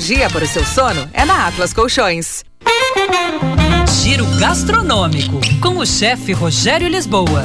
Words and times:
Dia 0.00 0.30
para 0.30 0.42
o 0.42 0.48
seu 0.48 0.64
sono 0.64 1.06
é 1.12 1.22
na 1.22 1.46
Atlas 1.46 1.74
Colchões. 1.74 2.42
Giro 4.02 4.24
gastronômico 4.38 5.38
com 5.60 5.76
o 5.76 5.84
chefe 5.84 6.32
Rogério 6.32 6.88
Lisboa. 6.88 7.42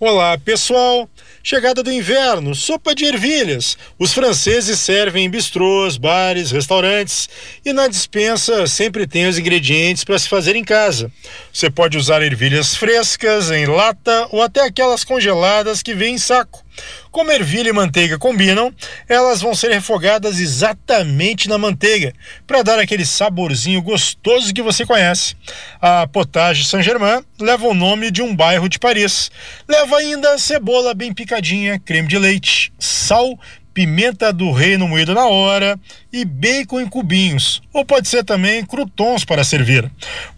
Olá, 0.00 0.38
pessoal. 0.38 1.06
Chegada 1.42 1.82
do 1.82 1.90
inverno, 1.90 2.54
sopa 2.54 2.94
de 2.94 3.06
ervilhas. 3.06 3.78
Os 3.98 4.12
franceses 4.12 4.78
servem 4.78 5.24
em 5.24 5.30
bistrôs, 5.30 5.96
bares, 5.96 6.50
restaurantes 6.50 7.30
e 7.64 7.72
na 7.72 7.88
dispensa 7.88 8.66
sempre 8.66 9.06
tem 9.06 9.26
os 9.26 9.38
ingredientes 9.38 10.04
para 10.04 10.18
se 10.18 10.28
fazer 10.28 10.54
em 10.54 10.62
casa. 10.62 11.10
Você 11.50 11.70
pode 11.70 11.96
usar 11.96 12.20
ervilhas 12.20 12.76
frescas, 12.76 13.50
em 13.50 13.64
lata 13.64 14.28
ou 14.30 14.42
até 14.42 14.60
aquelas 14.66 15.02
congeladas 15.02 15.82
que 15.82 15.94
vêm 15.94 16.16
em 16.16 16.18
saco. 16.18 16.62
Como 17.10 17.30
ervilha 17.32 17.70
e 17.70 17.72
manteiga 17.72 18.18
combinam, 18.18 18.72
elas 19.08 19.40
vão 19.40 19.54
ser 19.54 19.70
refogadas 19.70 20.38
exatamente 20.38 21.48
na 21.48 21.58
manteiga, 21.58 22.12
para 22.46 22.62
dar 22.62 22.78
aquele 22.78 23.04
saborzinho 23.04 23.82
gostoso 23.82 24.54
que 24.54 24.62
você 24.62 24.86
conhece. 24.86 25.36
A 25.80 26.06
Potage 26.06 26.64
Saint-Germain 26.64 27.24
leva 27.40 27.66
o 27.66 27.74
nome 27.74 28.10
de 28.10 28.22
um 28.22 28.34
bairro 28.34 28.68
de 28.68 28.78
Paris. 28.78 29.30
Leva 29.68 29.96
ainda 29.96 30.38
cebola 30.38 30.94
bem 30.94 31.12
picadinha, 31.12 31.78
creme 31.78 32.08
de 32.08 32.18
leite, 32.18 32.72
sal, 32.78 33.38
pimenta 33.72 34.32
do 34.32 34.50
reino 34.50 34.88
moída 34.88 35.14
na 35.14 35.26
hora 35.26 35.78
e 36.12 36.24
bacon 36.24 36.80
em 36.80 36.88
cubinhos, 36.88 37.62
ou 37.72 37.84
pode 37.84 38.08
ser 38.08 38.24
também 38.24 38.64
croutons 38.64 39.24
para 39.24 39.44
servir. 39.44 39.90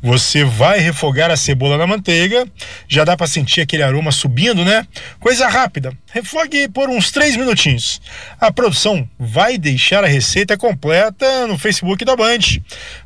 Você 0.02 0.44
vai 0.44 0.78
refogar 0.78 1.30
a 1.30 1.36
cebola 1.36 1.78
na 1.78 1.86
manteiga, 1.86 2.46
já 2.86 3.04
dá 3.04 3.16
para 3.16 3.26
sentir 3.26 3.62
aquele 3.62 3.82
aroma 3.82 4.12
subindo, 4.12 4.64
né? 4.64 4.86
Coisa 5.18 5.48
rápida. 5.48 5.96
Refogue 6.12 6.68
por 6.68 6.90
uns 6.90 7.10
3 7.10 7.36
minutinhos. 7.36 8.00
A 8.40 8.52
produção 8.52 9.08
vai 9.18 9.56
deixar 9.56 10.04
a 10.04 10.08
receita 10.08 10.56
completa 10.56 11.46
no 11.46 11.58
Facebook 11.58 12.04
da 12.04 12.14
Band. 12.14 12.60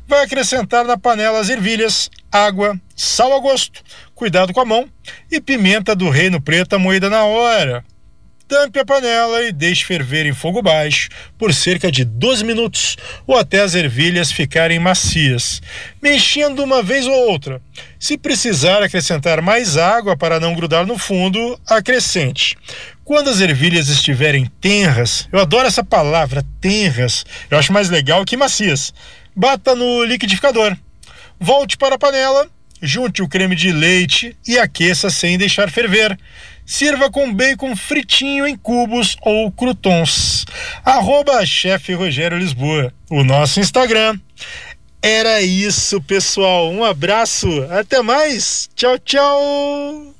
Vai 0.07 0.23
acrescentar 0.23 0.85
na 0.85 0.97
panela 0.97 1.39
as 1.39 1.49
ervilhas, 1.49 2.09
água, 2.31 2.79
sal 2.95 3.33
a 3.33 3.39
gosto, 3.39 3.81
cuidado 4.13 4.53
com 4.53 4.61
a 4.61 4.65
mão 4.65 4.89
e 5.31 5.39
pimenta 5.39 5.95
do 5.95 6.09
reino 6.09 6.41
preta 6.41 6.77
moída 6.77 7.09
na 7.09 7.23
hora. 7.23 7.83
Tampe 8.47 8.79
a 8.79 8.85
panela 8.85 9.43
e 9.43 9.51
deixe 9.51 9.83
ferver 9.83 10.25
em 10.25 10.33
fogo 10.33 10.61
baixo 10.61 11.09
por 11.37 11.53
cerca 11.53 11.91
de 11.91 12.05
12 12.05 12.45
minutos 12.45 12.95
ou 13.25 13.37
até 13.37 13.59
as 13.59 13.75
ervilhas 13.75 14.31
ficarem 14.31 14.79
macias, 14.79 15.61
mexendo 16.01 16.63
uma 16.63 16.81
vez 16.81 17.05
ou 17.05 17.29
outra. 17.29 17.61
Se 17.99 18.17
precisar 18.17 18.81
acrescentar 18.81 19.41
mais 19.41 19.75
água 19.75 20.15
para 20.15 20.39
não 20.39 20.55
grudar 20.55 20.85
no 20.85 20.97
fundo, 20.97 21.59
acrescente. 21.67 22.57
Quando 23.03 23.29
as 23.29 23.41
ervilhas 23.41 23.89
estiverem 23.89 24.45
tenras, 24.61 25.27
eu 25.29 25.39
adoro 25.39 25.67
essa 25.67 25.83
palavra, 25.83 26.41
tenras, 26.61 27.25
eu 27.51 27.57
acho 27.57 27.73
mais 27.73 27.89
legal 27.89 28.23
que 28.23 28.37
macias. 28.37 28.93
Bata 29.35 29.75
no 29.75 30.05
liquidificador. 30.05 30.73
Volte 31.37 31.77
para 31.77 31.95
a 31.95 31.99
panela, 31.99 32.47
junte 32.81 33.21
o 33.21 33.27
creme 33.27 33.57
de 33.57 33.73
leite 33.73 34.37
e 34.47 34.57
aqueça 34.57 35.09
sem 35.09 35.37
deixar 35.37 35.69
ferver. 35.69 36.17
Sirva 36.69 37.09
com 37.09 37.33
bacon 37.33 37.77
fritinho 37.77 38.45
em 38.45 38.57
cubos 38.57 39.15
ou 39.21 39.49
croutons. 39.49 40.45
Arroba 40.83 41.45
chefe 41.45 41.93
Rogério 41.93 42.37
Lisboa, 42.37 42.91
o 43.09 43.23
nosso 43.23 43.61
Instagram. 43.61 44.19
Era 45.01 45.41
isso, 45.41 46.01
pessoal. 46.01 46.69
Um 46.69 46.83
abraço. 46.83 47.47
Até 47.71 48.01
mais. 48.01 48.69
Tchau, 48.75 48.99
tchau. 48.99 50.13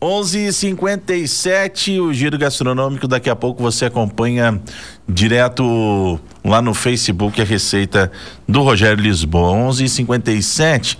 11:57 0.00 2.00
o 2.00 2.14
giro 2.14 2.38
gastronômico. 2.38 3.06
Daqui 3.06 3.28
a 3.28 3.36
pouco 3.36 3.62
você 3.62 3.84
acompanha 3.84 4.58
direto 5.06 6.18
lá 6.42 6.62
no 6.62 6.72
Facebook 6.72 7.42
a 7.42 7.44
receita 7.44 8.10
do 8.48 8.62
Rogério 8.62 9.02
Lisboa. 9.02 9.52
11:57 9.70 10.96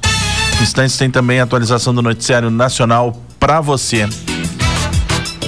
instantes 0.61 0.99
tem 0.99 1.11
também 1.11 1.41
a 1.41 1.45
atualização 1.45 1.95
do 1.95 2.03
noticiário 2.03 2.51
nacional 2.51 3.19
para 3.39 3.61
você. 3.61 4.07